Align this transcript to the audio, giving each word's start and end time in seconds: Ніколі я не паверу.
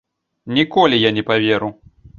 Ніколі 0.59 1.01
я 1.05 1.11
не 1.19 1.27
паверу. 1.31 1.73